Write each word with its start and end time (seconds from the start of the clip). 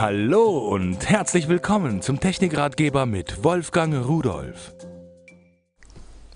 Hallo 0.00 0.58
und 0.58 1.10
herzlich 1.10 1.48
willkommen 1.48 2.02
zum 2.02 2.20
Technikratgeber 2.20 3.04
mit 3.04 3.42
Wolfgang 3.42 4.06
Rudolf. 4.06 4.72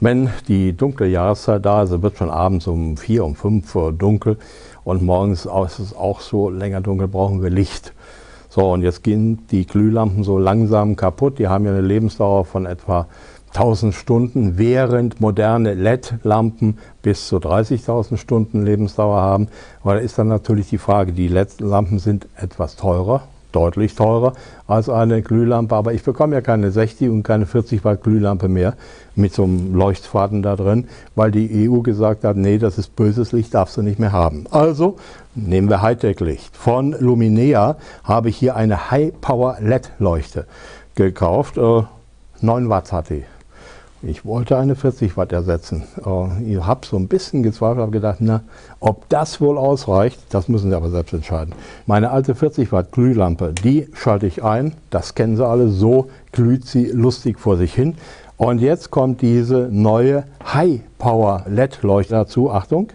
Wenn 0.01 0.31
die 0.49 0.73
dunkle 0.73 1.07
Jahreszeit 1.07 1.65
da 1.65 1.85
ist, 1.85 2.03
wird 2.03 2.19
schon 2.19 2.29
abends 2.29 2.67
um 2.67 2.97
vier, 2.97 3.25
um 3.25 3.37
fünf 3.37 3.73
dunkel 3.97 4.37
und 4.83 5.03
morgens 5.03 5.47
ist 5.47 5.79
es 5.79 5.95
auch 5.95 6.19
so 6.19 6.51
länger 6.51 6.81
dunkel, 6.81 7.07
brauchen 7.07 7.41
wir 7.41 7.51
Licht. 7.51 7.93
So, 8.49 8.73
und 8.73 8.83
jetzt 8.83 9.05
gehen 9.05 9.47
die 9.53 9.65
Glühlampen 9.65 10.25
so 10.25 10.39
langsam 10.39 10.97
kaputt. 10.97 11.39
Die 11.39 11.47
haben 11.47 11.65
ja 11.65 11.71
eine 11.71 11.83
Lebensdauer 11.83 12.45
von 12.45 12.67
etwa 12.67 13.07
1000 13.55 13.95
Stunden, 13.95 14.59
während 14.59 15.21
moderne 15.21 15.75
LED-Lampen 15.75 16.79
bis 17.01 17.29
zu 17.29 17.37
30.000 17.37 18.17
Stunden 18.17 18.65
Lebensdauer 18.65 19.21
haben. 19.21 19.47
Aber 19.83 19.95
da 19.95 20.01
ist 20.01 20.19
dann 20.19 20.27
natürlich 20.27 20.69
die 20.69 20.79
Frage, 20.79 21.13
die 21.13 21.29
LED-Lampen 21.29 22.01
sind 22.01 22.27
etwas 22.35 22.75
teurer, 22.75 23.23
deutlich 23.53 23.95
teurer 23.95 24.33
als 24.67 24.89
eine 24.89 25.23
Glühlampe, 25.23 25.75
aber 25.75 25.93
ich 25.93 26.03
bekomme 26.03 26.35
ja 26.35 26.41
keine 26.41 26.71
60 26.71 27.09
und 27.11 27.23
keine 27.23 27.47
40 27.47 27.85
Watt 27.85 28.03
Glühlampe 28.03 28.49
mehr 28.49 28.75
mit 29.15 29.35
so 29.35 29.45
einem 29.45 29.75
Leuchtfaden 29.75 30.43
da 30.43 30.57
drin, 30.57 30.89
weil 31.15 31.31
die 31.31 31.69
EU 31.69 31.81
gesagt 31.81 32.25
hat, 32.25 32.37
nee, 32.37 32.59
das 32.59 32.79
ist 32.79 32.97
böses 32.97 33.33
Licht, 33.33 33.55
darfst 33.55 33.77
du 33.77 33.83
nicht 33.83 33.99
mehr 33.99 34.13
haben. 34.13 34.47
Also 34.51 34.97
nehmen 35.35 35.69
wir 35.69 35.83
Hightech-Licht. 35.83 36.57
Von 36.57 36.93
Luminea 36.99 37.77
habe 38.05 38.29
ich 38.29 38.37
hier 38.37 38.57
eine 38.57 38.91
High-Power-LED-Leuchte 38.91 40.47
gekauft. 40.95 41.57
9 41.57 41.87
äh, 42.43 42.69
Watt 42.69 42.93
hat 42.93 43.11
die. 43.11 43.25
Ich 44.05 44.25
wollte 44.25 44.59
eine 44.59 44.75
40 44.75 45.17
Watt 45.17 45.31
ersetzen. 45.31 45.85
Äh, 46.05 46.55
ich 46.55 46.61
habe 46.61 46.85
so 46.85 46.97
ein 46.97 47.07
bisschen 47.07 47.45
gezweifelt, 47.45 47.83
habe 47.83 47.93
gedacht, 47.93 48.19
na, 48.19 48.43
ob 48.81 49.09
das 49.09 49.41
wohl 49.41 49.57
ausreicht, 49.57 50.19
das 50.31 50.49
müssen 50.49 50.71
Sie 50.71 50.77
aber 50.77 50.91
selbst 50.91 51.13
entscheiden. 51.13 51.55
Meine 51.87 52.11
alte 52.11 52.35
40 52.35 52.73
Watt 52.73 52.91
Glühlampe, 52.91 53.53
die 53.53 53.89
schalte 53.95 54.27
ich 54.27 54.43
ein, 54.43 54.75
das 54.91 55.15
kennen 55.15 55.37
Sie 55.37 55.47
alle, 55.47 55.69
so 55.69 56.09
glüht 56.33 56.67
sie 56.67 56.87
lustig 56.87 57.39
vor 57.39 57.57
sich 57.57 57.73
hin. 57.75 57.95
Und 58.37 58.61
jetzt 58.61 58.91
kommt 58.91 59.23
diese 59.23 59.69
neue 59.71 60.25
High 60.53 60.81
Power 60.99 61.45
LED 61.47 61.83
Leuchte 61.83 62.15
dazu, 62.15 62.51
Achtung, 62.51 62.89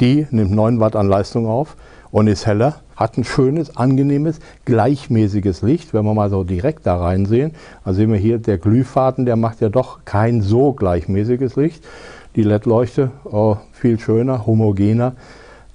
die 0.00 0.26
nimmt 0.30 0.52
9 0.52 0.80
Watt 0.80 0.96
an 0.96 1.08
Leistung 1.08 1.46
auf 1.46 1.76
und 2.10 2.26
ist 2.26 2.46
heller 2.46 2.76
hat 2.96 3.16
ein 3.16 3.22
schönes, 3.22 3.76
angenehmes, 3.76 4.40
gleichmäßiges 4.64 5.62
Licht. 5.62 5.94
Wenn 5.94 6.04
wir 6.04 6.14
mal 6.14 6.30
so 6.30 6.42
direkt 6.42 6.84
da 6.84 6.96
reinsehen, 6.96 7.52
also 7.84 7.98
sehen 7.98 8.10
wir 8.10 8.18
hier, 8.18 8.38
der 8.38 8.58
Glühfaden, 8.58 9.24
der 9.24 9.36
macht 9.36 9.60
ja 9.60 9.68
doch 9.68 10.00
kein 10.04 10.42
so 10.42 10.72
gleichmäßiges 10.72 11.54
Licht. 11.54 11.84
Die 12.34 12.42
LED-Leuchte 12.42 13.12
oh, 13.24 13.56
viel 13.72 14.00
schöner, 14.00 14.46
homogener. 14.46 15.14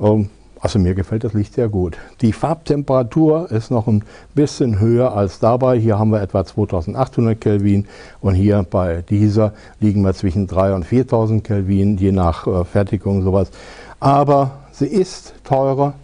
Ähm, 0.01 0.29
also 0.63 0.79
mir 0.79 0.95
gefällt 0.95 1.25
das 1.25 1.33
Licht 1.33 1.55
sehr 1.55 1.67
gut. 1.67 1.97
Die 2.21 2.31
Farbtemperatur 2.31 3.51
ist 3.51 3.69
noch 3.69 3.87
ein 3.87 4.05
bisschen 4.33 4.79
höher 4.79 5.13
als 5.13 5.39
dabei. 5.39 5.77
Hier 5.77 5.99
haben 5.99 6.11
wir 6.11 6.21
etwa 6.21 6.45
2800 6.45 7.39
Kelvin 7.39 7.85
und 8.21 8.35
hier 8.35 8.65
bei 8.69 9.01
dieser 9.01 9.51
liegen 9.81 10.03
wir 10.03 10.13
zwischen 10.13 10.47
3 10.47 10.73
und 10.73 10.85
4000 10.85 11.43
Kelvin, 11.43 11.97
je 11.97 12.13
nach 12.13 12.47
äh, 12.47 12.63
Fertigung 12.63 13.23
sowas. 13.23 13.51
Aber 13.99 14.51
sie 14.71 14.87
ist 14.87 15.33
teurer, 15.43 15.95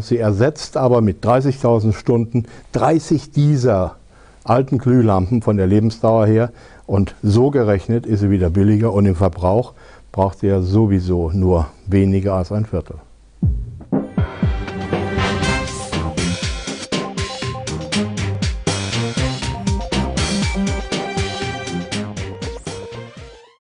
sie 0.00 0.18
ersetzt 0.18 0.76
aber 0.76 1.00
mit 1.00 1.24
30.000 1.24 1.92
Stunden 1.94 2.44
30 2.72 3.30
dieser 3.30 3.96
alten 4.44 4.78
Glühlampen 4.78 5.40
von 5.40 5.56
der 5.56 5.66
Lebensdauer 5.66 6.26
her 6.26 6.52
und 6.86 7.14
so 7.22 7.50
gerechnet 7.50 8.06
ist 8.06 8.20
sie 8.20 8.30
wieder 8.30 8.50
billiger 8.50 8.92
und 8.92 9.06
im 9.06 9.16
Verbrauch 9.16 9.72
braucht 10.10 10.40
sie 10.40 10.48
ja 10.48 10.60
sowieso 10.60 11.30
nur 11.30 11.68
weniger 11.86 12.34
als 12.34 12.52
ein 12.52 12.66
Viertel. 12.66 12.96